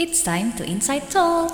It's 0.00 0.24
time 0.24 0.56
to 0.56 0.64
Inside 0.64 1.12
Talk. 1.12 1.52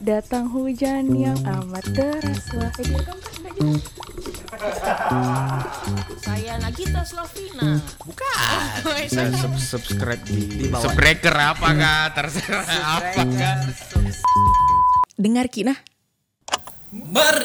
Datang 0.00 0.48
hujan 0.48 1.12
yang 1.12 1.36
amat 1.44 1.84
deras 1.92 2.40
Wah, 2.56 2.72
dia 2.72 3.04
kan. 3.04 3.20
Saya 6.24 6.56
Nagita 6.56 7.04
Slavina. 7.04 7.84
Bukan. 8.00 9.36
Sub 9.36 9.60
subscribe 9.60 10.24
di, 10.24 10.56
Di 10.56 10.72
bawah. 10.72 10.88
Subscriber 10.88 11.36
apa 11.36 11.68
kah? 11.76 12.04
Terserah 12.16 12.64
apa 12.80 13.22
kah? 13.28 13.56
Dengar 15.20 15.52
Kina 15.52 15.76
Ber. 16.96 17.44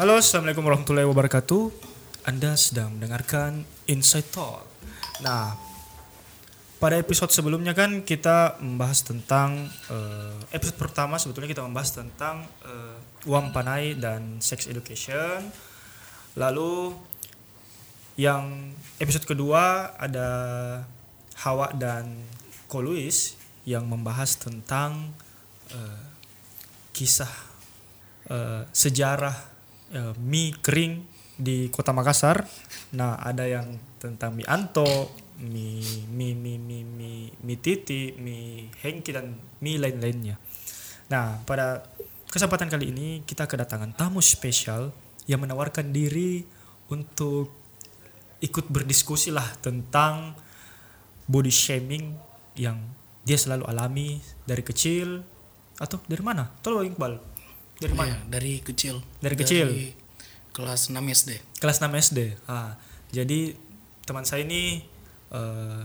Halo, 0.00 0.16
assalamualaikum 0.16 0.64
warahmatullahi 0.64 1.04
wabarakatuh. 1.04 1.62
Anda 2.24 2.56
sedang 2.56 2.96
mendengarkan 2.96 3.68
Inside 3.84 4.32
Talk. 4.32 4.64
Nah, 5.20 5.68
pada 6.80 6.96
episode 6.96 7.28
sebelumnya 7.28 7.76
kan 7.76 8.00
kita 8.00 8.56
membahas 8.64 9.04
tentang 9.04 9.68
eh, 9.92 10.56
episode 10.56 10.80
pertama 10.80 11.20
sebetulnya 11.20 11.52
kita 11.52 11.60
membahas 11.60 12.00
tentang 12.00 12.48
eh, 12.64 12.96
uang 13.28 13.52
panai 13.52 14.00
dan 14.00 14.40
sex 14.40 14.64
education. 14.64 15.44
Lalu 16.40 16.96
yang 18.16 18.72
episode 18.96 19.28
kedua 19.28 19.92
ada 20.00 20.28
Hawa 21.44 21.76
dan 21.76 22.16
Ko 22.64 22.80
Luis 22.80 23.36
yang 23.68 23.84
membahas 23.84 24.40
tentang 24.40 25.12
eh, 25.68 26.02
kisah 26.96 27.32
eh, 28.32 28.64
sejarah 28.72 29.36
eh, 29.92 30.12
mie 30.16 30.56
kering 30.64 31.04
di 31.40 31.68
Kota 31.68 31.92
Makassar. 31.92 32.44
Nah, 32.96 33.20
ada 33.20 33.44
yang 33.44 33.76
tentang 34.00 34.36
mie 34.36 34.48
anto, 34.48 35.12
mie 35.40 36.04
mie 36.12 36.36
mie 36.36 36.56
mie 36.60 36.84
mie, 36.84 37.32
mie 37.40 37.56
titi, 37.58 38.12
mie 38.16 38.68
hengki 38.84 39.10
dan 39.10 39.36
mie 39.64 39.80
lain-lainnya. 39.80 40.36
Nah, 41.10 41.42
pada 41.48 41.82
kesempatan 42.30 42.70
kali 42.70 42.92
ini 42.94 43.08
kita 43.26 43.48
kedatangan 43.48 43.96
tamu 43.96 44.22
spesial 44.22 44.94
yang 45.26 45.42
menawarkan 45.42 45.90
diri 45.90 46.44
untuk 46.92 47.50
ikut 48.40 48.70
berdiskusi 48.70 49.34
lah 49.34 49.46
tentang 49.60 50.38
body 51.28 51.52
shaming 51.52 52.16
yang 52.56 52.80
dia 53.24 53.36
selalu 53.36 53.64
alami 53.68 54.18
dari 54.48 54.64
kecil 54.64 55.20
atau 55.80 56.00
dari 56.04 56.22
mana? 56.24 56.48
Tolong 56.60 56.88
Iqbal. 56.88 57.14
Dari 57.80 57.94
mana? 57.96 58.12
Iya, 58.12 58.18
dari 58.28 58.52
kecil. 58.60 59.00
Dari 59.20 59.36
kecil? 59.36 59.68
kelas 60.50 60.90
6 60.90 60.98
SD. 60.98 61.30
Kelas 61.62 61.78
6 61.78 61.88
SD. 61.94 62.18
Ah, 62.50 62.76
jadi 63.14 63.54
teman 64.04 64.26
saya 64.26 64.42
ini 64.42 64.84
eh, 65.34 65.84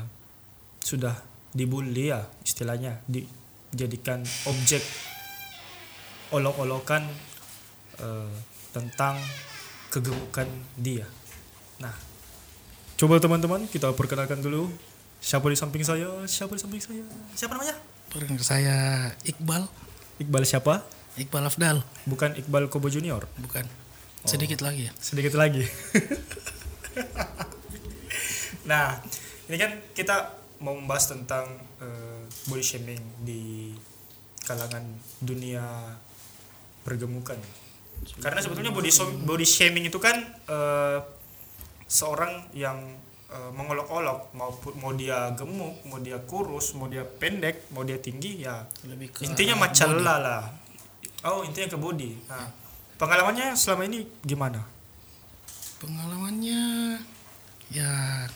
sudah 0.82 1.16
dibully 1.56 2.12
ya 2.12 2.28
istilahnya 2.44 3.00
dijadikan 3.08 4.22
objek 4.46 4.84
olok-olokan 6.36 7.08
eh, 8.02 8.34
tentang 8.76 9.16
kegemukan 9.88 10.48
dia. 10.76 11.08
Nah, 11.80 11.96
coba 13.00 13.24
teman-teman 13.24 13.64
kita 13.72 13.96
perkenalkan 13.96 14.44
dulu 14.44 14.68
siapa 15.24 15.48
di 15.48 15.56
samping 15.56 15.88
saya, 15.88 16.12
siapa 16.28 16.52
di 16.54 16.62
samping 16.62 16.84
saya, 16.84 17.06
siapa 17.32 17.56
namanya? 17.56 17.80
Perkenalkan 18.12 18.44
saya 18.44 18.76
Iqbal, 19.24 19.64
Iqbal 20.20 20.44
siapa? 20.44 20.84
Iqbal 21.16 21.48
Afdal, 21.48 21.80
Bukan 22.04 22.36
Iqbal 22.36 22.68
Kobo 22.68 22.92
Junior. 22.92 23.24
bukan. 23.40 23.64
Sedikit 24.28 24.60
lagi 24.60 24.90
ya. 24.90 24.92
sedikit 25.00 25.38
lagi. 25.38 25.62
nah, 28.70 28.98
ini 29.46 29.58
kan 29.62 29.72
kita 29.94 30.46
mau 30.64 30.74
membahas 30.74 31.14
tentang 31.14 31.46
eh, 31.82 32.22
body 32.50 32.64
shaming 32.64 33.02
di 33.22 33.74
kalangan 34.46 34.84
dunia 35.22 35.64
pergemukan. 36.86 37.38
Karena 38.22 38.40
sebetulnya 38.44 38.74
body 38.74 38.92
body 39.26 39.46
shaming 39.46 39.86
itu 39.90 39.98
kan 40.02 40.16
eh, 40.50 41.00
seorang 41.86 42.50
yang 42.58 42.78
eh, 43.30 43.52
mengolok-olok 43.54 44.34
mau 44.34 44.50
mau 44.82 44.92
dia 44.98 45.34
gemuk, 45.38 45.86
mau 45.86 46.00
dia 46.02 46.18
kurus, 46.24 46.74
mau 46.74 46.90
dia 46.90 47.06
pendek, 47.06 47.70
mau 47.74 47.86
dia 47.86 48.02
tinggi 48.02 48.46
ya 48.46 48.66
Lebih 48.86 49.14
ke 49.14 49.30
intinya 49.30 49.62
lah 50.02 50.18
lah. 50.22 50.44
Oh, 51.26 51.42
intinya 51.42 51.74
ke 51.74 51.78
body. 51.78 52.30
Nah, 52.30 52.50
pengalamannya 53.02 53.58
selama 53.58 53.90
ini 53.90 54.06
gimana? 54.22 54.62
Pengalamannya 55.82 57.02
ya 57.74 58.30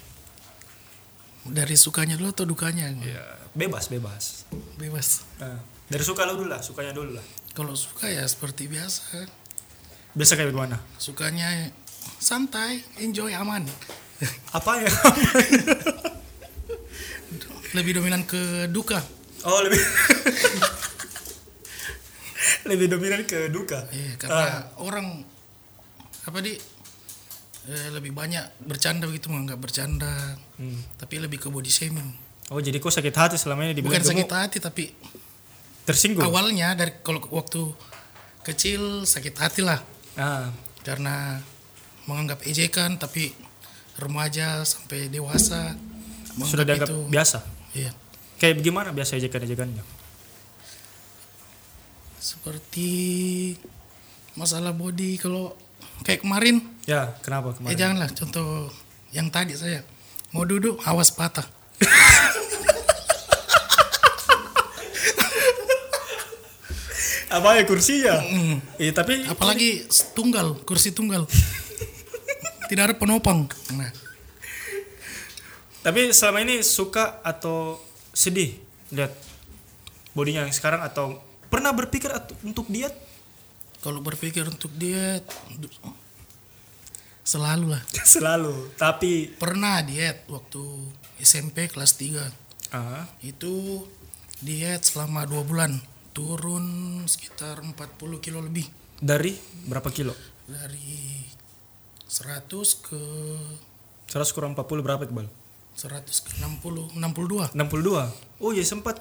dari 1.47 1.75
sukanya 1.79 2.19
dulu 2.19 2.35
atau 2.35 2.45
dukanya? 2.47 2.91
Ya, 2.99 3.23
bebas, 3.55 3.87
bebas. 3.87 4.43
Bebas. 4.75 5.23
Nah, 5.39 5.59
dari 5.87 6.03
suka 6.03 6.27
lu 6.27 6.43
dulu 6.43 6.51
lah, 6.51 6.59
sukanya 6.59 6.91
dulu 6.91 7.15
lah. 7.15 7.25
Kalau 7.55 7.73
suka 7.73 8.11
ya 8.11 8.27
seperti 8.27 8.67
biasa. 8.67 9.25
Biasa 10.13 10.35
kayak 10.35 10.51
gimana? 10.51 10.77
Sukanya 10.99 11.71
santai, 12.19 12.83
enjoy, 12.99 13.31
aman. 13.33 13.63
Apa 14.51 14.83
ya? 14.83 14.89
Lebih 17.77 18.01
dominan 18.01 18.25
ke 18.25 18.65
duka. 18.73 18.97
oh, 19.45 19.61
lebih 19.63 19.77
lebih 22.69 22.87
dominan 22.91 23.21
ke 23.23 23.47
duka. 23.53 23.85
Iya, 23.93 24.17
karena 24.19 24.67
orang 24.81 25.23
apa 26.25 26.37
di 26.43 26.57
eh, 27.65 27.89
lebih 27.89 28.11
banyak 28.11 28.39
bercanda 28.61 29.03
begitu 29.03 29.27
menganggap 29.27 29.59
bercanda, 29.59 30.37
Hmm. 30.55 30.79
tapi 30.95 31.17
lebih 31.17 31.37
ke 31.37 31.47
body 31.47 31.67
shaming. 31.67 32.15
Oh, 32.47 32.57
jadi 32.57 32.75
kok 32.75 32.89
sakit 32.89 33.11
hati 33.11 33.35
selama 33.35 33.61
ini 33.63 33.77
Bukan 33.79 34.01
sakit 34.01 34.25
hati 34.27 34.57
tapi 34.57 34.89
Tersinggung. 35.83 36.23
awalnya 36.23 36.73
dari 36.73 36.97
kalau 36.99 37.21
waktu 37.29 37.61
kecil 38.41 39.03
sakit 39.03 39.35
hati 39.35 39.61
lah 39.61 39.77
Ah, 40.15 40.49
karena 40.81 41.37
menganggap 42.03 42.41
ejekan 42.43 42.95
tapi 42.95 43.29
remaja 43.95 44.63
sampai 44.63 45.07
dewasa 45.07 45.77
sudah 46.41 46.63
dianggap 46.63 46.87
itu 46.87 46.97
biasa. 47.07 47.37
iya 47.71 47.91
Kayak 48.35 48.61
gimana 48.61 48.89
biasa 48.89 49.15
ejekan-ejekannya? 49.15 49.83
seperti 52.19 52.91
masalah 54.33 54.71
body 54.71 55.15
kalau 55.15 55.55
kayak 56.03 56.21
kemarin. 56.23 56.61
Ya, 56.85 57.13
kenapa 57.21 57.53
kemarin? 57.55 57.73
eh 57.73 57.77
janganlah 57.77 58.09
contoh 58.13 58.71
yang 59.13 59.27
tadi 59.29 59.53
saya. 59.57 59.81
Mau 60.33 60.45
duduk 60.45 60.77
awas 60.85 61.09
patah. 61.09 61.45
Apa 67.29 67.61
ya 67.61 67.63
kursinya? 67.69 68.17
Iya, 68.81 68.91
tapi 68.93 69.21
apalagi 69.29 69.85
tunggal 70.17 70.57
kursi 70.65 70.89
tunggal. 70.89 71.29
Tidak 72.69 72.83
ada 72.89 72.95
penopang. 72.97 73.45
Nah. 73.73 73.93
Tapi 75.85 76.09
selama 76.13 76.41
ini 76.41 76.65
suka 76.65 77.21
atau 77.21 77.77
sedih 78.13 78.57
lihat 78.89 79.13
bodinya 80.17 80.43
yang 80.45 80.53
sekarang 80.53 80.81
atau 80.81 81.21
pernah 81.53 81.69
berpikir 81.73 82.09
untuk 82.41 82.65
diet? 82.69 82.93
Kalau 83.79 84.03
berpikir 84.03 84.43
untuk 84.43 84.71
diet 84.75 85.23
selalu 87.23 87.77
lah 87.77 87.83
Selalu. 88.17 88.73
Tapi 88.75 89.29
pernah 89.37 89.85
diet 89.85 90.25
waktu 90.27 90.63
SMP 91.21 91.69
kelas 91.69 91.95
3 91.95 92.73
ah, 92.73 93.05
itu 93.21 93.85
diet 94.41 94.81
selama 94.81 95.27
dua 95.29 95.43
bulan 95.45 95.77
turun 96.11 96.65
sekitar 97.05 97.61
40 97.61 97.75
kilo 98.23 98.41
lebih 98.41 98.65
dari 98.99 99.35
berapa 99.69 99.87
kilo? 99.93 100.11
dari 100.49 101.21
100 102.09 102.49
ke 102.81 103.01
100 104.09 104.33
kurang 104.33 104.57
40 104.57 104.81
berapa 104.81 105.05
Iqbal? 105.05 105.29
100 105.77 106.09
ke 106.09 106.31
60 106.41 106.97
62 106.97 107.53
62. 107.53 108.41
Oh 108.41 108.51
iya 108.51 108.65
sempat 108.65 108.97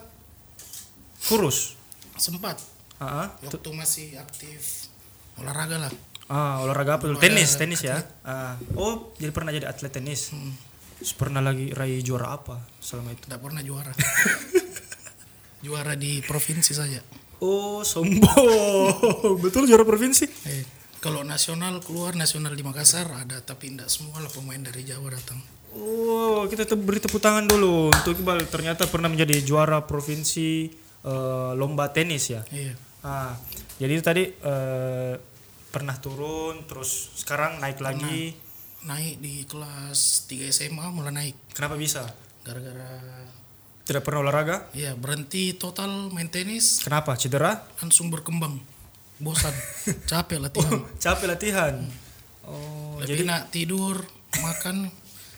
kurus. 1.24 1.74
sempat 2.18 2.58
Ah. 2.98 3.30
waktu 3.38 3.70
masih 3.70 4.16
aktif 4.16 4.90
olahraga 5.34 5.78
lah 5.80 5.92
Ah, 6.26 6.60
olahraga 6.60 6.96
apa 6.96 7.08
dulu? 7.08 7.16
Belum 7.16 7.24
Tenis, 7.24 7.56
tenis 7.56 7.80
ya. 7.80 8.04
Ah. 8.20 8.60
Oh, 8.74 9.16
jadi 9.16 9.32
pernah 9.32 9.48
jadi 9.48 9.64
atlet 9.64 9.88
tenis. 9.88 10.28
Terus 11.00 11.14
Pernah 11.14 11.40
lagi 11.40 11.72
raih 11.72 12.02
juara 12.02 12.34
apa 12.34 12.60
selama 12.78 13.10
itu? 13.10 13.24
tidak 13.24 13.40
pernah 13.40 13.62
juara 13.62 13.88
juara 15.64 15.94
di 15.94 16.20
provinsi 16.20 16.72
saja 16.72 17.00
Oh, 17.38 17.80
sombong. 17.80 19.38
Betul 19.44 19.64
juara 19.64 19.82
provinsi? 19.82 20.26
eh, 20.44 20.66
kalau 20.98 21.22
nasional 21.22 21.78
keluar 21.78 22.12
nasional 22.12 22.50
di 22.50 22.60
Makassar 22.60 23.06
ada 23.06 23.38
tapi 23.38 23.70
tidak 23.70 23.86
semua 23.86 24.18
lah 24.18 24.28
pemain 24.28 24.58
dari 24.58 24.82
Jawa 24.82 25.08
datang 25.08 25.38
Oh, 25.70 26.44
kita 26.44 26.64
te- 26.64 26.74
beri 26.74 26.98
tepuk 26.98 27.20
tangan 27.20 27.44
dulu 27.44 27.88
untuk 27.88 28.16
Iqbal. 28.16 28.44
Ternyata 28.44 28.84
pernah 28.84 29.06
menjadi 29.06 29.38
juara 29.40 29.80
provinsi 29.80 30.66
eh, 31.00 31.50
lomba 31.54 31.88
tenis 31.88 32.24
ya. 32.28 32.42
iya 32.50 32.74
Ah, 32.98 33.38
jadi 33.78 33.92
itu 33.94 34.02
tadi 34.02 34.26
eh, 34.26 35.14
pernah 35.68 35.96
turun, 35.96 36.66
terus 36.66 37.14
sekarang 37.16 37.58
naik 37.58 37.78
lagi. 37.78 38.34
naik 38.80 39.18
di 39.18 39.42
kelas 39.42 40.26
3 40.30 40.48
SMA 40.48 40.86
mulai 40.88 41.10
naik 41.10 41.36
Kenapa 41.50 41.74
bisa? 41.74 42.06
gara-gara 42.40 43.26
Tidak 43.82 44.02
pernah 44.02 44.22
olahraga? 44.22 44.70
Iya, 44.70 44.94
berhenti 44.94 45.54
total 45.54 46.10
main 46.10 46.28
tenis, 46.28 46.78
Kenapa? 46.80 47.14
Cedera? 47.14 47.58
langsung 47.78 48.06
berkembang. 48.08 48.58
Bosan, 49.18 49.50
capek 50.10 50.38
latihan. 50.38 50.78
Capek 50.96 51.26
latihan. 51.26 51.74
Oh, 52.46 53.00
Lebih 53.02 53.08
jadi 53.18 53.22
enak 53.26 53.42
tidur, 53.50 53.96
makan, 54.38 54.92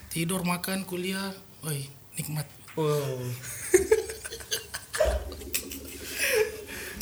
tidur, 0.07 0.45
makan, 0.45 0.85
kuliah. 0.85 1.33
Woi, 1.63 1.89
nikmat. 2.15 2.45
oh. 2.75 3.25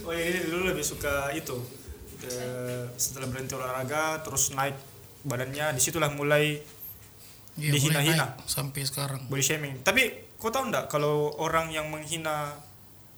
oh 0.10 0.14
ya 0.18 0.24
ini 0.26 0.40
dulu 0.50 0.74
lebih 0.74 0.82
suka 0.82 1.30
itu. 1.38 1.54
Eh, 2.20 2.84
setelah 2.98 3.30
berhenti 3.30 3.54
olahraga 3.56 4.20
terus 4.26 4.52
naik 4.52 4.76
badannya 5.24 5.78
di 5.78 5.82
situlah 5.82 6.10
mulai 6.12 6.60
Iya, 7.60 7.76
mulai 7.76 7.80
Dihina-hina. 7.80 8.28
sampai 8.48 8.82
sekarang. 8.88 9.22
body 9.28 9.44
shaming. 9.44 9.74
Tapi 9.84 10.32
kau 10.40 10.48
tahu 10.48 10.72
enggak 10.72 10.88
kalau 10.88 11.36
orang 11.44 11.68
yang 11.76 11.92
menghina 11.92 12.56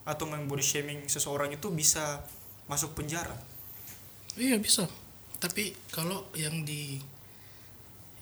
atau 0.02 0.26
body 0.26 0.64
shaming 0.64 1.06
seseorang 1.06 1.54
itu 1.54 1.70
bisa 1.70 2.26
masuk 2.66 2.98
penjara? 2.98 3.38
Iya 4.34 4.58
bisa. 4.58 4.90
Tapi 5.38 5.70
kalau 5.94 6.26
yang 6.34 6.66
di 6.66 6.98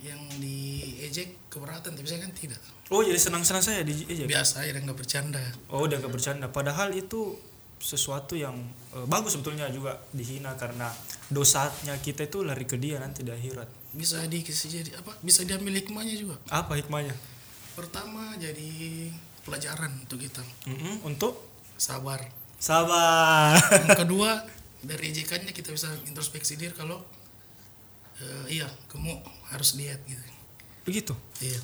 yang 0.01 0.21
diejek 0.41 1.53
keberatan, 1.53 1.93
tapi 1.93 2.09
saya 2.09 2.25
kan 2.25 2.33
tidak. 2.33 2.61
Oh 2.89 3.05
jadi 3.05 3.21
senang-senang 3.21 3.65
saya 3.65 3.81
di 3.85 4.05
ejek. 4.09 4.29
Biasa 4.29 4.65
ya 4.65 4.77
nggak 4.77 4.97
bercanda. 4.97 5.41
Oh 5.73 5.85
udah 5.89 6.01
gak 6.01 6.13
bercanda. 6.13 6.49
Padahal 6.53 6.93
itu 6.93 7.37
sesuatu 7.81 8.37
yang 8.37 8.55
eh, 8.93 9.06
bagus 9.09 9.35
sebetulnya 9.35 9.67
juga 9.73 9.97
dihina 10.12 10.53
karena 10.61 10.93
dosanya 11.32 11.97
kita 11.99 12.29
itu 12.29 12.44
lari 12.44 12.69
ke 12.69 12.77
dia 12.77 13.00
nanti 13.00 13.25
di 13.25 13.32
akhirat. 13.32 13.67
Bisa 13.97 14.23
dikasih 14.29 14.85
jadi 14.85 14.91
apa? 15.00 15.17
Bisa 15.25 15.43
diambil 15.43 15.81
hikmahnya 15.81 16.15
juga. 16.15 16.37
Apa 16.53 16.77
hikmahnya? 16.77 17.17
Pertama 17.75 18.37
jadi 18.37 19.09
pelajaran 19.43 19.91
untuk 20.05 20.21
kita. 20.21 20.44
Mm-mm, 20.69 21.09
untuk 21.09 21.49
Sabar. 21.81 22.21
sabar. 22.61 23.56
Yang 23.56 23.99
kedua 24.05 24.44
dari 24.85 25.17
ejekannya 25.17 25.56
kita 25.56 25.73
bisa 25.73 25.88
introspeksi 26.05 26.61
diri 26.61 26.76
kalau 26.76 27.00
eh, 28.21 28.61
iya 28.61 28.69
kamu 28.93 29.17
harus 29.49 29.81
diet 29.81 30.05
gitu. 30.05 30.21
Begitu. 30.85 31.15
Iya. 31.41 31.61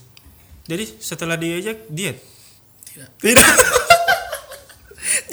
Jadi 0.66 0.84
setelah 0.98 1.36
diejek 1.36 1.92
diet. 1.92 2.16
Tidak. 2.88 3.10
Tidak. 3.20 3.84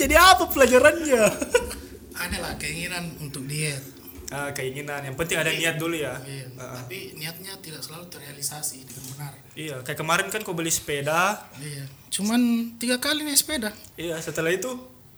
Jadi 0.04 0.20
apa 0.20 0.44
pelajarannya? 0.52 1.24
Ada 2.28 2.36
lah 2.36 2.52
keinginan 2.60 3.16
untuk 3.24 3.48
diet. 3.48 3.80
Ah, 4.28 4.52
keinginan. 4.52 5.00
Yang 5.00 5.16
penting 5.16 5.36
ada 5.40 5.52
niat 5.52 5.76
dulu 5.80 5.96
ya. 5.96 6.18
Iya. 6.26 6.46
Ah. 6.60 6.76
Tapi 6.82 7.16
niatnya 7.16 7.56
tidak 7.60 7.80
selalu 7.80 8.08
terrealisasi 8.12 8.84
dengan 8.84 9.04
benar. 9.14 9.32
Iya, 9.54 9.76
kayak 9.80 9.98
kemarin 10.00 10.26
kan 10.28 10.44
kau 10.44 10.52
beli 10.52 10.68
sepeda. 10.68 11.40
Iya. 11.56 11.88
Cuman 12.12 12.74
tiga 12.76 12.98
kali 12.98 13.24
naik 13.24 13.38
sepeda 13.38 13.70
Iya, 13.96 14.20
setelah 14.20 14.50
itu 14.52 14.70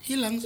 hilang. 0.07 0.39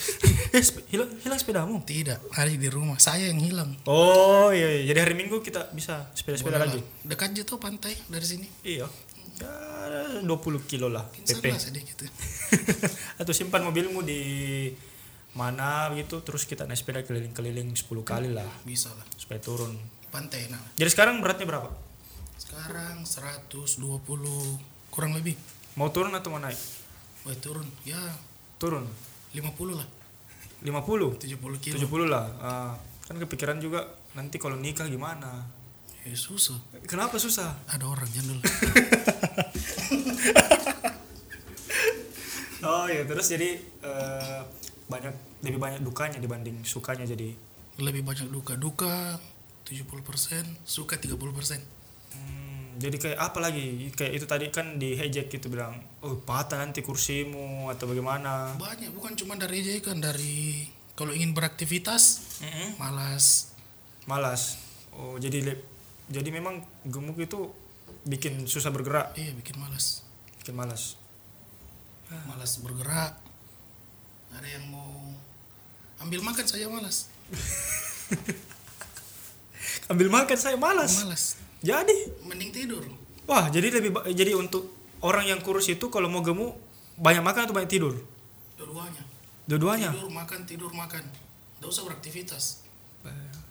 eh, 0.56 0.62
hilang 0.92 1.10
hilang 1.24 1.38
sepedamu. 1.40 1.82
tidak. 1.82 2.22
Hari 2.30 2.54
di 2.60 2.68
rumah 2.70 3.00
saya 3.02 3.32
yang 3.32 3.40
hilang. 3.42 3.74
Oh 3.88 4.54
iya, 4.54 4.78
iya. 4.78 4.94
jadi 4.94 5.08
hari 5.08 5.14
Minggu 5.18 5.42
kita 5.42 5.74
bisa 5.74 6.06
sepeda-sepeda 6.14 6.62
Boleh 6.62 6.68
lagi. 6.68 6.80
lah. 6.80 7.08
Dekat 7.08 7.28
aja 7.34 7.42
tuh 7.42 7.58
pantai 7.58 7.96
dari 8.06 8.26
sini. 8.28 8.46
Iya. 8.62 8.86
Ya, 9.38 9.50
20 10.22 10.70
kilo 10.70 10.90
lah 10.90 11.06
PP. 11.10 11.54
Atau 13.20 13.32
simpan 13.32 13.62
mobilmu 13.62 14.02
di 14.02 14.20
mana 15.36 15.92
gitu 15.94 16.18
terus 16.26 16.42
kita 16.42 16.66
naik 16.66 16.82
sepeda 16.82 17.06
keliling-keliling 17.06 17.70
10 17.70 17.86
kali 18.02 18.34
lah 18.34 18.48
Bisa 18.66 18.90
lah. 18.90 19.06
supaya 19.14 19.38
turun. 19.38 19.78
Pantai 20.10 20.50
nah. 20.50 20.58
Jadi 20.74 20.90
sekarang 20.90 21.22
beratnya 21.22 21.46
berapa? 21.46 21.68
Sekarang 22.40 23.06
120 23.06 23.78
kurang 24.90 25.12
lebih. 25.14 25.38
Mau 25.78 25.92
turun 25.94 26.10
atau 26.16 26.34
mau 26.34 26.42
naik? 26.42 26.58
Wah 27.22 27.36
turun. 27.38 27.66
Ya 27.86 28.00
Turun. 28.58 28.82
50 29.30 29.78
lah. 29.78 29.86
50, 30.66 31.22
70 31.22 31.62
kilo. 31.62 31.78
70 31.78 32.10
lah. 32.10 32.26
Ah, 32.42 32.74
kan 33.06 33.14
kepikiran 33.14 33.62
juga 33.62 33.86
nanti 34.18 34.42
kalau 34.42 34.58
nikah 34.58 34.90
gimana? 34.90 35.46
Ya, 36.08 36.16
susah. 36.16 36.56
Kenapa 36.88 37.20
susah? 37.20 37.52
Ada 37.68 37.84
orang 37.84 38.08
jandul. 38.08 38.40
Oh 42.58 42.90
ya 42.90 43.06
terus 43.06 43.30
jadi 43.30 43.54
eh, 43.86 44.40
banyak 44.90 45.14
lebih 45.46 45.62
banyak 45.62 45.80
dukanya 45.86 46.18
dibanding 46.18 46.66
sukanya 46.66 47.06
jadi 47.06 47.30
lebih 47.78 48.02
banyak 48.02 48.26
duka. 48.34 48.58
Duka 48.58 49.14
70%, 49.62 50.66
suka 50.66 50.98
30%. 50.98 51.14
Hmm, 51.14 52.80
jadi 52.82 52.96
kayak 52.98 53.18
apa 53.20 53.38
lagi? 53.38 53.92
Kayak 53.94 54.12
itu 54.18 54.26
tadi 54.26 54.46
kan 54.50 54.80
di 54.80 54.98
hejek 54.98 55.30
gitu 55.30 55.52
bilang, 55.52 55.78
oh 56.02 56.18
patah 56.18 56.58
nanti 56.58 56.82
kursimu 56.82 57.70
atau 57.70 57.86
bagaimana? 57.86 58.58
Banyak 58.58 58.90
bukan 58.90 59.14
cuma 59.14 59.38
dari 59.38 59.62
ejekan 59.62 60.02
dari 60.02 60.66
kalau 60.98 61.14
ingin 61.14 61.36
beraktivitas 61.36 62.02
malas. 62.80 63.54
Malas. 64.10 64.58
Oh 64.96 65.14
jadi 65.20 65.54
jadi 66.08 66.28
memang 66.32 66.60
gemuk 66.84 67.20
itu 67.20 67.52
bikin 68.04 68.48
susah 68.48 68.72
bergerak, 68.72 69.12
Iya 69.14 69.36
bikin 69.36 69.60
malas. 69.60 70.02
bikin 70.40 70.56
malas. 70.56 70.96
Malas 72.24 72.56
bergerak. 72.58 73.20
Ada 74.32 74.48
yang 74.48 74.64
mau 74.68 75.12
ambil 76.00 76.24
makan 76.24 76.44
saya 76.44 76.68
malas. 76.68 77.08
Ambil 79.88 80.08
makan 80.08 80.36
saya 80.36 80.56
malas. 80.56 81.00
Malas. 81.04 81.36
Jadi, 81.60 82.12
Mending 82.24 82.52
tidur. 82.52 82.84
wah 83.28 83.48
jadi 83.48 83.68
lebih 83.68 83.92
jadi 84.16 84.32
untuk 84.32 84.68
orang 85.04 85.28
yang 85.28 85.40
kurus 85.44 85.68
itu 85.68 85.88
kalau 85.92 86.08
mau 86.08 86.24
gemuk 86.24 86.56
banyak 86.96 87.20
makan 87.20 87.48
atau 87.48 87.56
banyak 87.56 87.68
tidur? 87.68 87.92
Dua-duanya. 88.56 89.02
Dua-duanya. 89.44 89.90
Tidur 89.92 90.12
makan 90.12 90.40
tidur 90.44 90.70
makan. 90.72 91.04
Tidak 91.04 91.68
usah 91.68 91.84
beraktivitas. 91.84 92.64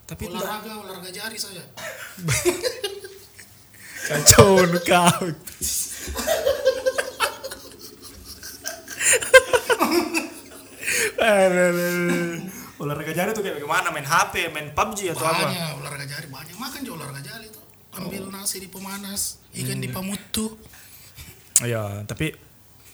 Tapi 0.08 0.22
itu 0.24 0.32
nggak- 0.32 0.40
olahraga 0.42 0.72
olahraga 0.80 1.10
jari 1.12 1.36
saja. 1.36 1.62
kacau 4.08 4.56
kau. 4.80 5.24
olahraga 12.78 13.12
jari 13.12 13.30
tuh 13.34 13.42
kayak 13.42 13.56
bagaimana 13.58 13.88
main 13.90 14.06
HP 14.06 14.34
main 14.50 14.68
PUBG 14.70 15.12
atau 15.12 15.26
apa 15.26 15.44
Banyak 15.44 15.70
olahraga 15.82 16.06
jari 16.06 16.26
banyak 16.28 16.56
makan 16.56 16.80
juga 16.80 16.96
olahraga 17.02 17.22
jari 17.24 17.46
itu. 17.46 17.60
Ambil 17.90 18.22
Oh. 18.22 18.30
nasi 18.30 18.56
di 18.58 18.68
pemanas, 18.70 19.42
ikan 19.52 19.76
Hmm. 19.76 19.84
di 19.84 19.88
pamutu. 19.90 20.46
ya 21.58 22.06
tapi 22.06 22.30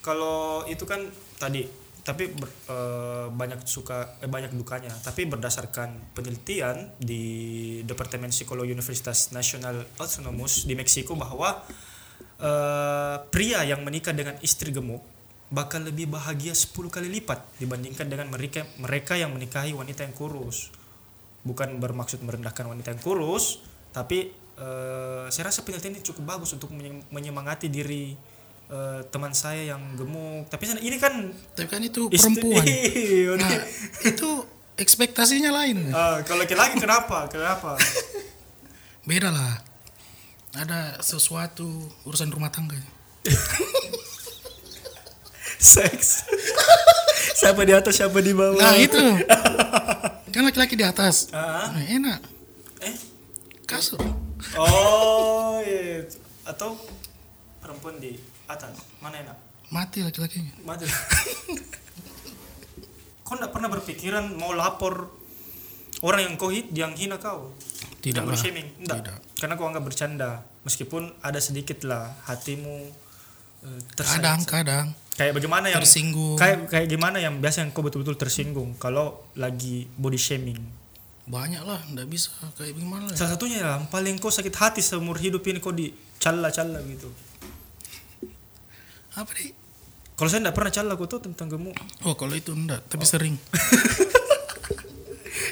kalau 0.01 0.65
itu 0.65 0.89
kan 0.89 1.05
tadi 1.37 1.69
tapi 2.05 2.29
ber- 2.29 2.53
eh, 2.69 3.27
banyak 3.33 3.65
suka 3.65 4.21
eh, 4.21 4.29
banyak 4.29 4.53
dukanya. 4.53 4.93
Tapi 4.93 5.25
berdasarkan 5.25 6.13
penelitian 6.13 6.93
di 7.01 7.25
Departemen 7.89 8.29
Psikologi 8.29 8.77
Universitas 8.77 9.33
Nasional 9.33 9.89
Autonomous 9.97 10.69
di 10.69 10.77
Meksiko 10.77 11.17
bahwa 11.17 11.65
eh, 12.39 13.17
pria 13.33 13.65
yang 13.65 13.81
menikah 13.81 14.13
dengan 14.13 14.37
istri 14.45 14.69
gemuk 14.69 15.01
bakal 15.49 15.81
lebih 15.87 16.13
bahagia 16.13 16.53
10 16.53 16.77
kali 16.93 17.09
lipat 17.09 17.41
dibandingkan 17.57 18.05
dengan 18.11 18.29
mereka 18.29 18.69
mereka 18.77 19.17
yang 19.17 19.33
menikahi 19.33 19.73
wanita 19.73 20.05
yang 20.05 20.13
kurus. 20.13 20.69
Bukan 21.45 21.81
bermaksud 21.81 22.21
merendahkan 22.21 22.69
wanita 22.69 22.93
yang 22.93 23.01
kurus 23.01 23.65
tapi 23.97 24.29
eh, 24.61 25.25
saya 25.33 25.45
rasa 25.49 25.65
penelitian 25.65 25.97
ini 25.97 26.05
cukup 26.05 26.37
bagus 26.37 26.53
untuk 26.53 26.69
menye- 26.69 27.01
menyemangati 27.09 27.73
diri 27.73 28.13
eh, 28.67 29.01
teman 29.07 29.31
saya 29.31 29.63
yang 29.67 29.95
gemuk 29.95 30.47
tapi 30.47 30.65
sana- 30.65 30.81
ini 30.81 30.97
kan 30.97 31.33
Tapi 31.53 31.67
kan 31.67 31.81
itu 31.81 32.09
perempuan. 32.09 32.65
Iya, 32.67 33.37
Nah, 33.37 33.49
nih. 33.49 33.61
itu 34.07 34.29
ekspektasinya 34.75 35.55
lain. 35.55 35.91
Ah, 35.91 36.19
kalau 36.23 36.43
laki-laki 36.43 36.77
kenapa 36.77 37.27
kenapa 37.27 37.77
Beda 39.05 39.29
lah. 39.29 39.61
Ada 40.53 40.99
sesuatu 40.99 41.67
urusan 42.03 42.29
rumah 42.29 42.49
tangga. 42.49 42.79
seks 45.57 46.29
siapa 47.35 47.63
di 47.63 47.73
atas 47.73 47.95
siapa 47.95 48.19
di 48.19 48.33
bawah 48.33 48.55
Nah, 48.55 48.77
itu. 48.77 49.01
Kan 50.29 50.43
laki-laki 50.43 50.75
di 50.75 50.83
atas. 50.83 51.31
Ah. 51.31 51.71
Nah, 51.71 51.85
enak. 51.85 52.21
eh 52.81 52.95
Kasur. 53.65 53.97
oh 54.55 55.57
iya 55.59 56.05
atau 56.45 56.77
perempuan 57.59 57.97
di 57.97 58.13
atas 58.47 58.75
mana 58.99 59.19
enak 59.19 59.35
Mati 59.67 59.99
laki-lakinya. 60.01 60.51
mati 60.63 60.87
kau 63.25 63.35
nggak 63.35 63.51
pernah 63.51 63.69
berpikiran 63.71 64.25
mau 64.35 64.53
lapor 64.53 65.09
orang 66.01 66.21
yang 66.23 66.33
kau 66.37 66.49
hit 66.49 66.69
yang 66.71 66.93
hina 66.93 67.17
kau 67.17 67.51
Tidak 67.99 68.21
lah. 68.21 68.29
bershaming 68.29 68.69
enggak 68.79 69.01
Tidak. 69.01 69.17
karena 69.41 69.53
kau 69.55 69.65
anggap 69.65 69.83
bercanda 69.83 70.31
meskipun 70.63 71.09
ada 71.19 71.39
sedikit 71.39 71.83
lah 71.83 72.09
hatimu 72.25 72.89
tersayat. 73.91 74.21
Kadang, 74.21 74.39
kadang. 74.45 74.87
kayak 75.15 75.33
bagaimana 75.33 75.67
yang 75.69 75.81
Tersinggung. 75.81 76.37
kayak 76.37 76.69
kayak 76.69 76.87
gimana 76.87 77.17
yang 77.17 77.39
biasa 77.39 77.65
yang 77.65 77.71
kau 77.71 77.81
betul-betul 77.81 78.15
tersinggung 78.15 78.75
kalau 78.77 79.25
lagi 79.35 79.87
body 79.91 80.19
shaming 80.19 80.59
Banyak 81.25 81.65
lah, 81.65 81.81
nggak 81.89 82.05
bisa 82.05 82.29
kayak 82.53 82.77
gimana 82.77 83.09
ya. 83.09 83.17
salah 83.17 83.33
satunya 83.33 83.57
yang 83.59 83.89
paling 83.89 84.21
kau 84.21 84.29
sakit 84.29 84.53
hati 84.53 84.79
seumur 84.79 85.17
hidup 85.17 85.41
ini 85.43 85.57
kau 85.57 85.73
di 85.73 85.89
calla 86.21 86.53
calla 86.53 86.79
gitu 86.85 87.09
Apa 89.15 89.31
nih? 89.35 89.55
Kalau 90.15 90.29
saya 90.31 90.47
enggak 90.47 90.55
pernah 90.55 90.71
aku 90.95 91.05
tuh 91.11 91.19
tentang 91.19 91.51
gemuk. 91.51 91.75
Oh 92.07 92.15
kalau 92.15 92.39
itu 92.39 92.55
enggak, 92.55 92.87
tapi 92.87 93.03
sering. 93.03 93.35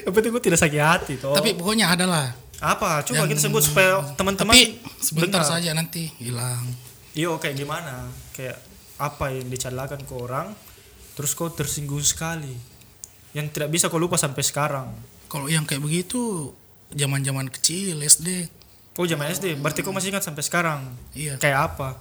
Yang 0.03 0.13
penting 0.19 0.31
gue 0.35 0.43
tidak 0.43 0.59
sakit 0.59 0.81
hati 0.83 1.13
toh. 1.19 1.35
Tapi 1.35 1.55
pokoknya 1.55 1.91
ada 1.91 2.07
lah. 2.07 2.27
apa? 2.63 3.03
Coba 3.03 3.23
yang- 3.23 3.31
kita 3.35 3.51
sebut 3.51 3.59
supaya 3.59 3.99
teman-teman 4.15 4.55
Tapi 4.55 4.79
sebentar 5.03 5.43
dengar. 5.43 5.59
saja 5.59 5.75
nanti 5.75 6.07
hilang. 6.15 6.63
Iyo 7.11 7.35
kayak 7.35 7.59
gimana? 7.59 8.07
Kayak 8.31 8.55
apa 8.95 9.35
yang 9.35 9.51
dicalakan 9.51 9.99
ke 10.07 10.13
orang 10.15 10.47
terus 11.11 11.35
kau 11.35 11.51
tersinggung 11.51 11.99
sekali. 11.99 12.55
Yang 13.35 13.59
tidak 13.59 13.67
bisa 13.67 13.91
kau 13.91 13.99
lupa 13.99 14.15
sampai 14.15 14.47
sekarang. 14.47 14.95
Kalau 15.27 15.51
yang 15.51 15.67
kayak 15.67 15.83
begitu 15.83 16.55
zaman-zaman 16.87 17.51
kecil 17.51 17.99
SD. 17.99 18.47
Oh 18.95 19.03
zaman 19.03 19.27
SD, 19.27 19.59
berarti 19.59 19.83
kau 19.83 19.91
masih 19.91 20.15
ingat 20.15 20.23
sampai 20.23 20.47
sekarang. 20.47 20.87
Iya. 21.11 21.35
Kayak 21.43 21.75
apa? 21.75 21.99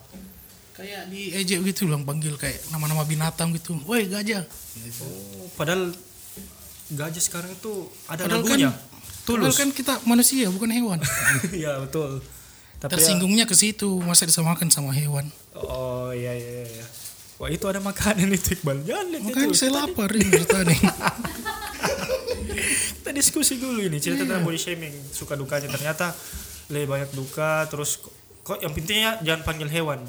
Kayak 0.72 1.02
di 1.06 1.28
ejek 1.30 1.60
gitu 1.64 1.84
bilang 1.84 2.02
panggil 2.02 2.32
kayak 2.34 2.56
nama-nama 2.68 3.02
binatang 3.02 3.52
gitu. 3.52 3.76
Woi 3.82 4.06
gajah. 4.06 4.40
Oh, 4.98 5.46
padahal 5.52 5.92
gajah 6.90 7.22
sekarang 7.22 7.50
itu 7.50 7.72
ada 8.06 8.24
Padahal 8.24 8.40
lagunya. 8.40 8.70
kan 8.70 8.90
Padahal 9.22 9.54
kan 9.54 9.68
kita 9.70 9.94
manusia 10.02 10.48
bukan 10.48 10.68
hewan. 10.68 10.98
Iya 11.54 11.78
betul. 11.78 12.24
Tapi 12.78 12.88
ya- 12.88 12.92
Tersinggungnya 12.92 13.44
ke 13.44 13.54
situ, 13.54 14.00
masa 14.00 14.24
disamakan 14.24 14.66
sama 14.66 14.90
hewan. 14.90 15.28
oh 15.54 16.10
iya 16.10 16.32
iya 16.32 16.64
iya. 16.66 16.86
Wah 17.36 17.46
itu 17.46 17.62
ada 17.64 17.78
makanan 17.78 18.30
itu 18.30 18.54
Iqbal. 18.54 18.82
Jangan 18.82 19.06
lihat 19.08 19.22
Makanya 19.24 19.46
itu. 19.46 19.54
saya 19.56 19.70
lapar 19.76 20.10
ini 20.10 20.40
tadi. 20.42 20.76
Kita 22.94 23.10
diskusi 23.10 23.58
dulu 23.58 23.82
ini 23.82 23.98
cerita 23.98 24.22
tentang 24.22 24.42
body 24.42 24.56
shaming 24.56 24.94
suka 25.10 25.34
dukanya 25.34 25.66
ternyata 25.68 26.14
lebih 26.68 26.86
banyak 26.88 27.10
duka 27.12 27.66
terus 27.66 27.98
kok 28.40 28.58
yang 28.58 28.70
pentingnya 28.70 29.18
jangan 29.20 29.42
panggil 29.44 29.68
hewan 29.68 30.00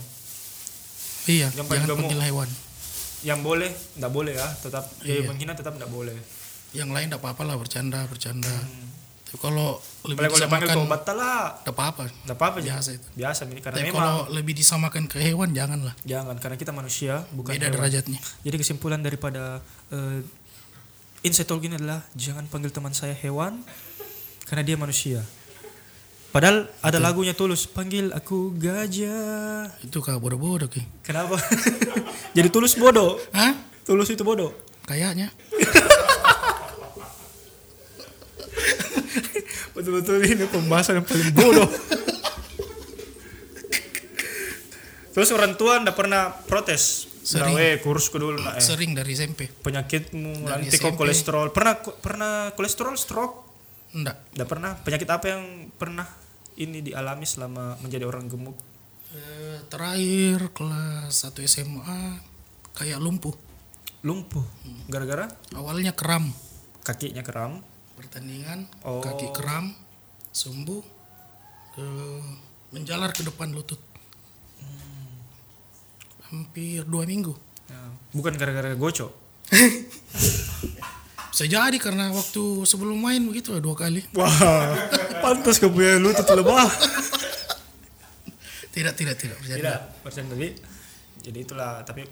iya, 1.25 1.47
Yang 1.49 1.67
jangan 1.67 1.87
gemuk. 1.87 1.99
panggil 2.03 2.21
hewan. 2.21 2.49
yang 3.21 3.39
boleh 3.39 3.71
nggak 3.95 4.11
boleh 4.11 4.33
ya 4.33 4.47
tetap 4.57 4.83
ya 4.99 5.13
Iya. 5.13 5.23
menghina 5.25 5.53
tetap 5.53 5.73
nggak 5.73 5.87
boleh 5.89 6.17
Yang 6.71 6.89
lain 6.89 7.05
tidak 7.07 7.21
apa-apa 7.21 7.41
lah 7.43 7.55
bercanda, 7.55 7.99
bercanda. 8.03 8.49
Tapi 9.23 9.37
kalau 9.39 9.77
lebih 10.03 10.19
apalagi 10.19 10.33
kalau 10.35 10.51
panggil 10.51 10.67
disamakan, 10.67 10.75
ke 10.75 10.89
obat 10.89 11.03
lah 11.13 11.41
tidak 11.55 11.73
apa-apa. 11.73 12.03
nggak 12.19 12.35
apa-apa 12.35 12.57
Biasa 12.59 12.89
itu. 12.91 13.07
biasa 13.13 13.39
ini 13.45 13.59
karena 13.59 13.75
Tapi 13.75 13.87
memang 13.87 13.97
kalau 13.99 14.19
lebih 14.31 14.53
disamakan 14.53 15.03
ke 15.05 15.17
hewan 15.19 15.49
janganlah. 15.51 15.93
jangan 16.03 16.35
karena 16.35 16.55
kita 16.55 16.71
manusia 16.71 17.13
bukan 17.29 17.51
Beda 17.51 17.65
hewan. 17.65 17.75
derajatnya. 17.77 18.19
jadi 18.41 18.55
kesimpulan 18.55 18.99
daripada 18.99 19.61
uh, 19.89 20.17
insight 21.21 21.45
talk 21.45 21.61
ini 21.61 21.75
adalah 21.75 22.03
jangan 22.13 22.43
panggil 22.45 22.69
teman 22.69 22.91
saya 22.91 23.13
hewan 23.15 23.61
karena 24.43 24.61
dia 24.61 24.75
manusia 24.75 25.23
padahal 26.33 26.65
ada 26.81 26.97
lagunya 26.97 27.37
tulus 27.37 27.69
panggil 27.69 28.09
aku 28.09 28.57
gajah 28.57 29.69
Itu 29.85 30.01
kah 30.01 30.17
bodoh-bodoh 30.17 30.65
ki. 30.67 30.81
kenapa 31.05 31.37
jadi 32.35 32.49
tulus 32.49 32.73
bodoh 32.73 33.21
Hah? 33.31 33.53
tulus 33.85 34.09
itu 34.09 34.25
bodoh 34.25 34.51
Kayaknya. 34.83 35.31
Betul-betul 39.73 40.21
ini 40.27 40.45
pembahasan 40.45 40.99
yang 41.01 41.07
paling 41.07 41.31
bodoh. 41.31 41.69
Terus 45.13 45.29
orang 45.31 45.55
tua 45.55 45.79
ndak 45.79 45.95
pernah 45.95 46.35
protes. 46.45 47.07
Sering. 47.23 47.55
Sering. 47.55 47.79
kurusku 47.79 48.19
dulu 48.19 48.43
nak 48.43 48.59
eh. 48.59 48.63
Sering 48.63 48.91
dari 48.91 49.15
SMP. 49.15 49.47
Penyakitmu 49.47 50.43
Dari 50.43 50.67
nanti 50.67 50.75
kok 50.75 50.99
kolesterol. 50.99 51.55
Pernah 51.55 51.79
pernah 51.79 52.51
kolesterol 52.51 52.99
stroke? 52.99 53.47
Enggak. 53.95 54.19
Ndak 54.35 54.47
pernah. 54.51 54.75
Penyakit 54.83 55.07
apa 55.07 55.25
yang 55.31 55.71
pernah 55.79 56.03
ini 56.55 56.81
dialami 56.81 57.25
selama 57.25 57.77
menjadi 57.79 58.05
orang 58.05 58.27
gemuk? 58.27 58.57
Eh, 59.13 59.61
terakhir 59.69 60.49
kelas 60.51 61.13
1 61.13 61.45
SMA 61.45 62.17
kayak 62.73 62.97
lumpuh. 62.97 63.33
Lumpuh. 64.01 64.43
Gara-gara 64.89 65.29
Awalnya 65.53 65.93
kram. 65.93 66.33
kakinya 66.83 67.23
kram. 67.23 67.63
Pertandingan, 67.95 68.67
Oh. 68.83 68.99
kaki 68.99 69.31
kram, 69.31 69.71
sembuh, 70.29 70.81
ke 71.71 71.85
menjalar 72.73 73.13
ke 73.13 73.23
depan 73.23 73.53
lutut. 73.53 73.79
Hampir 76.27 76.83
dua 76.83 77.05
minggu. 77.05 77.31
Ya, 77.69 77.79
bukan 78.11 78.33
gara-gara 78.35 78.73
gocok. 78.73 79.11
Bisa 81.33 81.49
jadi 81.49 81.77
karena 81.77 82.13
waktu 82.13 82.61
sebelum 82.63 82.97
main 82.97 83.21
begitu 83.23 83.53
lah 83.53 83.61
dua 83.61 83.73
kali. 83.73 84.01
Wah, 84.13 84.29
pantas 85.23 85.55
kau 85.63 85.71
punya 85.71 85.95
lutut 86.03 86.27
lebah. 86.27 86.67
Tidak, 88.73 88.93
tidak, 88.97 89.15
tidak. 89.15 89.37
Bisa 89.39 89.55
tidak 89.55 89.79
persen 90.03 90.27
tadi 90.27 90.73
jadi 91.23 91.39
itulah 91.39 91.81
tapi 91.87 92.03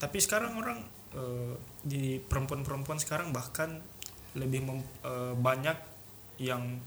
tapi 0.00 0.18
sekarang 0.18 0.56
orang 0.56 0.78
eh, 1.12 1.54
di 1.84 2.16
perempuan-perempuan 2.18 2.96
sekarang 2.96 3.30
bahkan 3.30 3.76
lebih 4.34 4.64
mem- 4.64 4.90
eh, 5.04 5.34
banyak 5.36 5.76
yang 6.40 6.80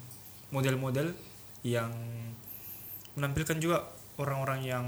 model-model 0.50 1.14
yang 1.62 1.94
menampilkan 3.14 3.62
juga 3.62 3.86
orang-orang 4.18 4.62
yang 4.66 4.86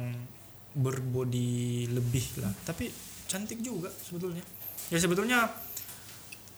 berbody 0.73 1.85
lebih 1.91 2.41
lah 2.41 2.51
tapi 2.65 2.89
cantik 3.29 3.61
juga 3.61 3.91
sebetulnya 3.91 4.43
ya 4.89 4.97
sebetulnya 4.97 5.51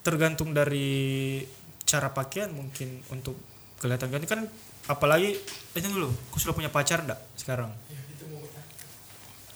tergantung 0.04 0.56
dari 0.56 1.40
cara 1.84 2.12
pakaian 2.12 2.52
mungkin 2.54 3.02
untuk 3.12 3.36
kelihatan 3.84 4.08
ganti 4.08 4.24
kan 4.24 4.48
apalagi 4.88 5.36
itu 5.76 5.88
dulu 5.92 6.08
aku 6.32 6.40
sudah 6.40 6.56
punya 6.56 6.72
pacar 6.72 7.04
enggak 7.04 7.20
sekarang 7.36 7.68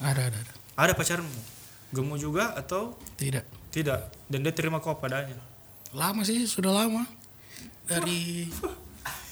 Ada, 0.03 0.27
ada, 0.29 0.37
ada. 0.43 0.53
ada 0.75 0.91
pacarmu 0.93 1.31
gemuk 1.95 2.19
juga 2.19 2.51
atau 2.59 2.99
Tidak. 3.15 3.71
tidak 3.71 4.11
dan 4.27 4.43
dia 4.43 4.51
terima 4.51 4.83
kau 4.83 4.99
padanya 4.99 5.39
Lama 5.95 6.19
sih, 6.27 6.43
sudah 6.43 6.75
lama. 6.75 7.07
Dari, 7.87 8.51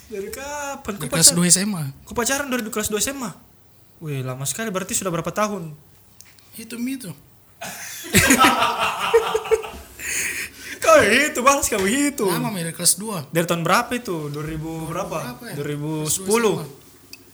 dari 0.07 0.29
kapan 0.31 0.95
dari 0.95 1.11
kelas 1.11 1.35
pacaran 1.35 1.43
2 1.43 1.51
SMA. 1.51 1.83
kau 2.07 2.15
pacaran 2.15 2.47
dari 2.47 2.63
kelas 2.71 2.87
2 2.87 2.95
SMA 3.03 3.31
wih 3.99 4.23
lama 4.23 4.47
sekali 4.47 4.71
berarti 4.71 4.95
sudah 4.95 5.11
berapa 5.11 5.27
tahun 5.35 5.75
Itu 6.55 6.79
itu. 6.79 7.11
kau 10.95 11.03
itu 11.03 11.39
balas 11.43 11.67
kau 11.67 11.83
itu 11.83 12.23
Lama 12.23 12.47
Mi, 12.49 12.63
dari 12.63 12.71
kelas 12.71 12.95
2. 12.95 13.35
dari 13.35 13.43
tahun 13.43 13.61
berapa 13.61 13.91
itu 13.91 14.31
2000 14.31 14.91
berapa 14.91 15.17
Berapa 15.35 15.43
ya? 15.51 15.55
2010 15.59 16.07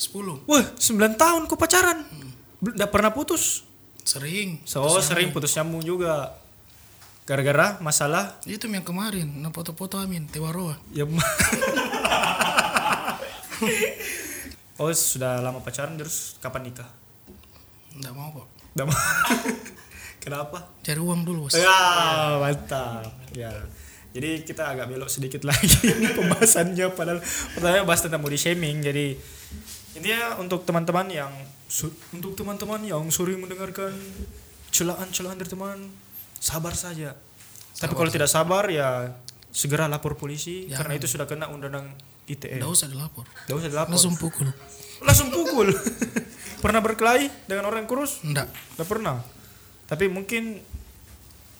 10. 0.01 0.49
wah 0.49 0.65
9 0.65 0.81
tahun 1.13 1.41
kau 1.45 1.57
pacaran 1.57 2.01
tidak 2.61 2.89
pernah 2.89 3.13
putus 3.13 3.61
Sering. 4.01 4.57
so 4.65 4.81
sering 4.97 5.29
putus 5.29 5.53
nyambung 5.53 5.85
juga 5.85 6.33
gara-gara 7.21 7.77
masalah 7.79 8.41
Itu 8.43 8.65
yang 8.65 8.81
kemarin, 8.81 9.29
nah 9.39 9.53
foto-foto 9.53 10.01
Amin, 10.01 10.25
Tewaroa. 10.25 10.73
ya 10.89 11.05
oh 14.81 14.89
sudah 14.89 15.37
lama 15.39 15.61
pacaran 15.61 15.93
terus 15.93 16.33
kapan 16.41 16.65
nikah 16.65 16.89
Enggak 17.91 18.13
mau 18.15 18.31
kok. 18.31 18.47
Nggak 18.71 18.85
mau. 18.87 18.95
kenapa 20.21 20.69
Cari 20.85 21.01
uang 21.01 21.25
dulu, 21.25 21.49
Bos. 21.49 21.57
Ya, 21.57 22.37
mantap. 22.37 23.09
Ya. 23.33 23.51
Jadi 24.11 24.43
kita 24.43 24.75
agak 24.75 24.91
belok 24.91 25.07
sedikit 25.07 25.41
lagi 25.49 25.87
ini 25.87 26.11
pembahasannya 26.11 26.87
padahal 26.93 27.19
pertanyaan 27.57 27.85
bahas 27.87 28.01
tentang 28.03 28.21
body 28.21 28.37
shaming. 28.37 28.83
Jadi 28.83 29.15
intinya 29.97 30.39
untuk 30.39 30.63
teman-teman 30.67 31.07
yang 31.11 31.31
untuk 32.11 32.35
teman-teman 32.35 32.83
yang 32.83 33.03
sering 33.07 33.39
mendengarkan 33.39 33.95
celaan-celaan 34.71 35.39
dari 35.39 35.49
teman, 35.51 35.77
sabar 36.39 36.75
saja. 36.75 37.15
Tapi 37.79 37.93
kalau 37.95 38.11
tidak 38.11 38.27
sabar 38.27 38.67
ya 38.67 39.15
segera 39.51 39.87
lapor 39.87 40.15
polisi 40.15 40.67
Jangan. 40.67 40.77
karena 40.79 40.93
itu 40.99 41.07
sudah 41.07 41.25
kena 41.27 41.47
undang-undang 41.47 41.91
ITE. 42.27 42.59
Enggak 42.59 42.71
usah 42.71 42.87
dilapor. 42.91 43.25
Tidak 43.47 43.55
usah 43.55 43.69
dilapor. 43.71 43.91
Langsung 43.95 44.15
pukul. 44.19 44.47
Langsung 45.03 45.27
pukul. 45.31 45.71
pernah 46.63 46.79
berkelahi 46.79 47.27
dengan 47.47 47.67
orang 47.67 47.87
kurus? 47.87 48.23
Enggak. 48.23 48.47
Gak 48.79 48.87
pernah. 48.87 49.19
Tapi 49.91 50.07
mungkin 50.07 50.55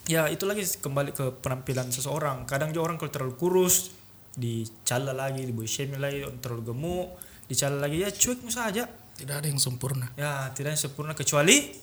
ya 0.08 0.24
itu 0.32 0.48
lagi 0.48 0.64
kembali 0.64 1.12
ke 1.12 1.36
penampilan 1.44 1.92
seseorang. 1.92 2.48
Kadang 2.48 2.72
juga 2.72 2.88
orang 2.88 2.96
kalau 2.96 3.12
terlalu 3.12 3.36
kurus 3.36 3.92
dicala 4.32 5.12
lagi, 5.12 5.44
di 5.44 5.52
shaming 5.68 6.00
lagi, 6.00 6.24
terlalu 6.40 6.72
gemuk, 6.72 7.12
dicala 7.44 7.76
lagi 7.76 8.00
ya 8.00 8.08
cuek 8.08 8.40
saja. 8.48 8.88
Tidak 8.88 9.34
ada 9.36 9.44
yang 9.44 9.60
sempurna. 9.60 10.08
Ya 10.16 10.48
tidak 10.56 10.72
yang 10.72 10.82
sempurna 10.88 11.12
kecuali 11.12 11.76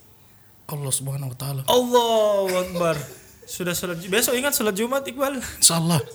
Allah 0.66 0.90
Subhanahu 0.90 1.30
wa 1.30 1.38
taala. 1.38 1.62
Allah 1.70 2.50
Akbar. 2.66 2.98
Sudah 3.46 3.78
sholat 3.78 4.02
besok 4.10 4.34
ingat 4.34 4.58
sholat 4.58 4.74
Jumat 4.74 5.06
Iqbal. 5.06 5.38
Insyaallah. 5.38 6.02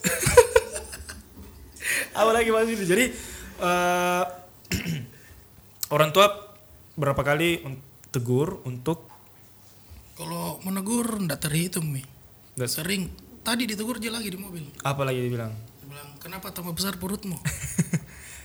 Apa 2.18 2.30
lagi 2.34 2.50
mas 2.50 2.66
ini? 2.66 2.82
Jadi 2.82 3.04
eh, 3.62 4.24
orang 5.94 6.10
tua 6.10 6.26
berapa 6.98 7.22
kali 7.22 7.62
tegur 8.10 8.58
untuk 8.66 9.13
Kalau 10.14 10.62
menegur 10.62 11.18
enggak 11.18 11.42
terhitung, 11.42 11.90
Mi. 11.90 12.02
Nggak- 12.54 12.70
Sering. 12.70 13.10
Tadi 13.44 13.68
ditegur 13.68 14.00
dia 14.00 14.08
lagi 14.08 14.32
di 14.32 14.38
mobil. 14.40 14.64
apa 14.80 15.02
lagi 15.04 15.20
dibilang? 15.20 15.52
Dia 15.52 15.86
bilang, 15.86 16.08
"Kenapa 16.16 16.48
tambah 16.48 16.72
besar 16.72 16.96
perutmu?" 16.96 17.36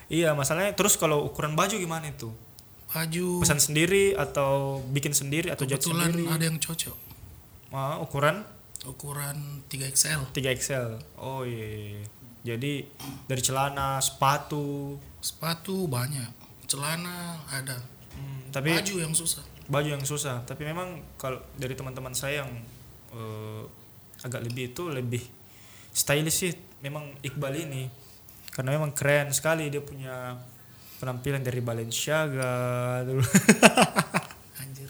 Iya 0.09 0.33
masalahnya 0.33 0.73
terus 0.73 0.97
kalau 0.97 1.21
ukuran 1.29 1.53
baju 1.53 1.77
gimana 1.77 2.09
itu? 2.09 2.33
Baju 2.89 3.45
Pesan 3.45 3.61
sendiri 3.61 4.17
atau 4.17 4.81
bikin 4.89 5.13
sendiri 5.13 5.53
atau 5.53 5.69
jahit 5.69 5.85
kebetulan 5.85 6.09
sendiri? 6.09 6.25
ada 6.25 6.43
yang 6.49 6.57
cocok. 6.57 6.97
Ah, 7.69 8.01
ukuran 8.01 8.41
ukuran 8.89 9.61
3XL 9.69 10.33
3XL. 10.33 10.97
Oh 11.21 11.45
iya. 11.45 11.53
iya, 11.61 11.77
iya. 11.93 12.03
Jadi 12.41 12.89
dari 13.29 13.41
celana, 13.45 14.01
sepatu, 14.01 14.97
sepatu 15.21 15.85
banyak 15.85 16.33
celana 16.65 17.45
ada 17.45 17.77
hmm, 18.13 18.49
tapi 18.49 18.73
baju 18.73 18.95
yang 19.01 19.13
susah 19.13 19.41
baju 19.69 19.87
yang 19.95 20.03
susah. 20.03 20.43
Tapi 20.43 20.65
memang 20.65 20.99
kalau 21.15 21.39
dari 21.55 21.77
teman-teman 21.77 22.11
saya 22.17 22.43
yang 22.43 22.51
eh, 23.13 23.63
agak 24.25 24.43
lebih 24.43 24.75
itu 24.75 24.89
lebih 24.89 25.23
stylish 25.93 26.37
sih 26.43 26.53
memang 26.83 27.15
Iqbal 27.23 27.55
ini 27.55 27.87
karena 28.51 28.75
memang 28.75 28.91
keren 28.91 29.31
sekali 29.31 29.71
dia 29.71 29.79
punya 29.79 30.35
penampilan 30.99 31.45
dari 31.45 31.61
Balenciaga 31.63 32.53
dulu. 33.07 33.23
anjir 34.61 34.89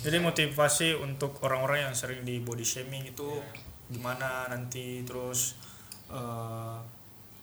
Jadi 0.00 0.16
motivasi 0.22 0.94
untuk 0.94 1.42
orang-orang 1.42 1.90
yang 1.90 1.94
sering 1.96 2.22
di 2.22 2.38
body 2.38 2.62
shaming 2.62 3.10
itu 3.10 3.42
gimana 3.90 4.46
nanti 4.46 5.02
terus 5.02 5.58
eh, 6.12 6.99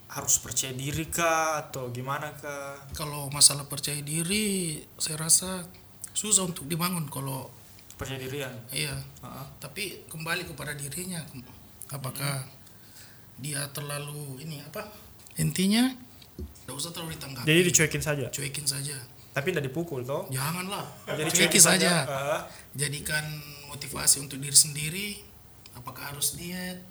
harus 0.07 0.35
percaya 0.37 0.71
diri 0.71 1.05
kah 1.05 1.59
atau 1.61 1.89
gimana 1.89 2.31
kah? 2.33 2.79
kalau 2.91 3.27
masalah 3.27 3.65
percaya 3.65 3.99
diri 3.99 4.79
saya 4.95 5.19
rasa 5.19 5.67
susah 6.11 6.45
untuk 6.45 6.63
dibangun 6.65 7.05
kalau 7.07 7.51
Percaya 7.93 8.17
dirian. 8.17 8.53
iya 8.69 8.93
Heeh. 8.93 9.45
tapi 9.57 10.05
kembali 10.07 10.45
kepada 10.45 10.71
dirinya 10.71 11.17
apakah 11.87 12.45
dia 13.35 13.65
terlalu 13.69 14.37
ini 14.39 14.61
apa 14.61 14.85
intinya 15.35 15.89
tidak 16.37 16.75
usah 16.75 16.91
terlalu 16.91 17.13
ditanggapi 17.13 17.45
Jadi 17.45 17.61
dicuekin 17.65 18.01
saja. 18.01 18.25
cuekin 18.29 18.65
saja 18.65 18.97
Tapi 19.31 19.49
tidak 19.49 19.65
dipukul 19.65 20.01
toh. 20.01 20.25
janganlah 20.29 20.85
Jadi 21.05 21.29
cuekin 21.31 21.61
saja 21.63 22.05
Ah, 22.05 22.41
jadikan 22.73 23.21
motivasi 23.67 24.19
untuk 24.19 24.37
diri 24.37 24.53
sendiri 24.53 25.07
apakah 25.73 26.09
harus 26.11 26.33
diet 26.33 26.81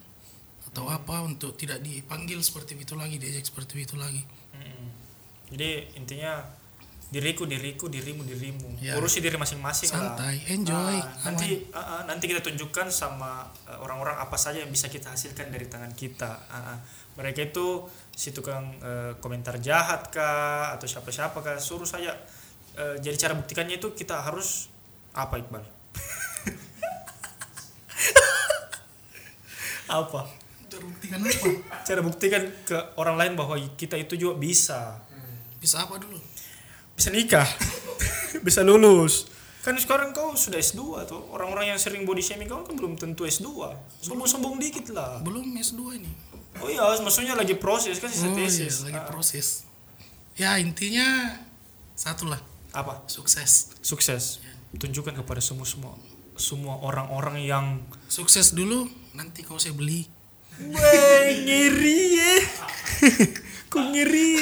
atau 0.76 0.92
apa 0.92 1.24
untuk 1.24 1.56
tidak 1.56 1.80
dipanggil 1.80 2.36
seperti 2.44 2.76
itu 2.76 2.92
lagi 2.92 3.16
diajak 3.16 3.48
seperti 3.48 3.88
itu 3.88 3.96
lagi 3.96 4.20
mm-mm. 4.52 4.88
Jadi 5.56 5.96
intinya 5.96 6.44
diriku 7.06 7.46
diriku 7.46 7.86
dirimu 7.86 8.26
dirimu. 8.26 8.82
Ya. 8.82 8.98
Urusi 8.98 9.22
diri 9.22 9.38
masing-masing 9.38 9.94
lah. 9.94 10.18
Santai, 10.18 10.42
enjoy, 10.50 10.98
Ah, 10.98 11.30
nanti 11.30 11.62
ah, 11.70 11.78
ah, 11.78 12.02
nanti 12.02 12.26
kita 12.26 12.42
tunjukkan 12.42 12.90
sama 12.90 13.46
eh, 13.70 13.78
orang-orang 13.78 14.18
apa 14.18 14.34
saja 14.34 14.58
yang 14.58 14.74
bisa 14.74 14.90
kita 14.90 15.14
hasilkan 15.14 15.54
dari 15.54 15.70
tangan 15.70 15.94
kita. 15.94 16.50
Ah, 16.50 16.74
ah. 16.74 16.78
mereka 17.14 17.46
itu 17.46 17.86
si 18.10 18.34
tukang 18.34 18.74
eh, 18.82 19.14
komentar 19.22 19.62
jahat 19.62 20.10
kah 20.10 20.74
atau 20.74 20.90
siapa-siapa 20.90 21.38
kah 21.38 21.62
suruh 21.62 21.86
saja. 21.86 22.10
Eh, 22.74 22.98
jadi 22.98 23.14
cara 23.14 23.38
buktikannya 23.38 23.78
itu 23.78 23.94
kita 23.94 24.26
harus 24.26 24.66
apa 25.14 25.38
Iqbal? 25.38 25.62
apa? 30.02 30.45
Terbuktikan 30.76 31.18
apa? 31.24 31.48
Cara 31.82 32.00
buktikan 32.04 32.42
ke 32.68 32.76
orang 33.00 33.16
lain 33.16 33.32
bahwa 33.34 33.56
kita 33.74 33.96
itu 33.96 34.14
juga 34.20 34.36
bisa. 34.36 35.00
bisa 35.56 35.82
apa 35.82 35.96
dulu? 35.96 36.20
Bisa 36.92 37.08
nikah. 37.12 37.48
Bisa 38.46 38.60
lulus. 38.60 39.32
Kan 39.64 39.74
sekarang 39.80 40.12
kau 40.12 40.36
sudah 40.36 40.60
S2 40.60 41.08
tuh 41.08 41.18
orang-orang 41.32 41.74
yang 41.74 41.78
sering 41.80 42.04
body 42.06 42.20
shaming 42.20 42.46
kau 42.46 42.62
kan 42.62 42.76
belum 42.76 43.00
tentu 43.00 43.24
S2 43.26 43.48
sombong-sombong 44.04 44.60
dikit 44.60 44.92
lah. 44.92 45.18
Belum 45.24 45.42
S2 45.56 45.98
ini. 45.98 46.12
Oh 46.60 46.68
iya 46.68 46.84
maksudnya 47.00 47.34
lagi 47.34 47.56
proses 47.56 47.98
kan 47.98 48.12
sisa 48.12 48.30
oh, 48.30 48.36
iya, 48.36 48.68
lagi 48.86 49.00
Ah, 49.00 49.08
proses. 49.08 49.66
Ya 50.36 50.54
intinya 50.60 51.40
satu 51.96 52.28
lah. 52.28 52.38
Apa? 52.76 53.02
Sukses. 53.08 53.74
Sukses. 53.80 54.38
Tunjukkan 54.76 55.16
kepada 55.24 55.40
semua 55.40 55.64
semua 55.64 55.96
semua 56.36 56.78
orang-orang 56.84 57.40
yang 57.42 57.66
sukses 58.06 58.52
dulu 58.52 58.86
nanti 59.16 59.40
kau 59.40 59.56
saya 59.56 59.72
beli 59.72 60.04
Weh, 60.56 61.26
ngiri 61.44 62.00
ya 62.16 62.34
kok 63.72 63.84
ngiri 63.92 64.32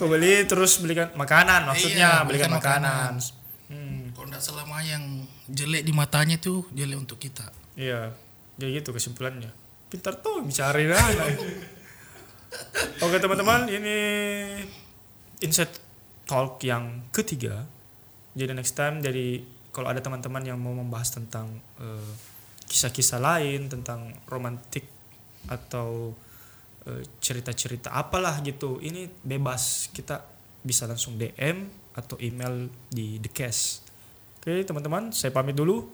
kau 0.00 0.08
beli 0.08 0.48
terus 0.48 0.80
belikan 0.80 1.12
makanan 1.12 1.68
maksudnya 1.68 2.24
Iya, 2.24 2.24
belikan 2.24 2.48
makanan, 2.56 3.20
makanan. 3.20 3.68
Hmm. 3.68 4.00
kalau 4.16 4.26
tidak 4.32 4.42
selama 4.42 4.80
yang 4.80 5.04
jelek 5.44 5.84
di 5.84 5.92
matanya 5.92 6.40
itu 6.40 6.64
jelek 6.72 6.96
untuk 6.96 7.20
kita 7.20 7.52
Iya, 7.80 8.12
kayak 8.60 8.84
gitu 8.84 8.92
kesimpulannya. 8.92 9.48
Pintar 9.88 10.20
tuh 10.20 10.44
bicara 10.44 10.76
anak. 10.76 11.32
Oke 13.00 13.16
teman-teman, 13.16 13.72
ini 13.72 13.96
insight 15.40 15.72
talk 16.28 16.60
yang 16.60 17.08
ketiga. 17.08 17.64
Jadi 18.36 18.52
next 18.52 18.76
time 18.76 19.00
dari 19.00 19.40
kalau 19.72 19.88
ada 19.88 20.04
teman-teman 20.04 20.44
yang 20.44 20.58
mau 20.60 20.76
membahas 20.76 21.14
tentang 21.14 21.48
eh, 21.80 22.12
kisah-kisah 22.70 23.18
lain 23.18 23.66
tentang 23.66 24.14
romantik 24.30 24.86
atau 25.50 26.14
eh, 26.86 27.02
cerita-cerita 27.18 27.90
apalah 27.90 28.38
gitu, 28.46 28.78
ini 28.78 29.10
bebas 29.26 29.90
kita 29.90 30.22
bisa 30.62 30.86
langsung 30.86 31.18
DM 31.18 31.66
atau 31.98 32.14
email 32.22 32.70
di 32.86 33.18
the 33.18 33.26
cast. 33.26 33.82
Oke 34.38 34.62
teman-teman, 34.62 35.10
saya 35.10 35.34
pamit 35.34 35.58
dulu. 35.58 35.90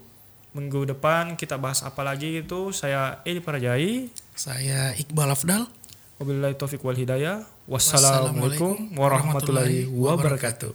Minggu 0.53 0.89
depan 0.89 1.37
kita 1.37 1.57
bahas 1.57 1.81
apa 1.81 2.05
lagi 2.05 2.45
itu. 2.45 2.73
Saya 2.77 3.25
Edi 3.25 3.41
Parajai. 3.41 4.09
saya 4.37 4.93
Iqbal 4.97 5.33
Afdal 5.33 5.69
Wabillahi 6.17 6.57
taufiq 6.57 6.81
wal 6.81 6.97
hidayah. 6.97 7.45
Wassalamualaikum 7.69 8.97
warahmatullahi 8.97 9.85
wabarakatuh. 9.85 10.73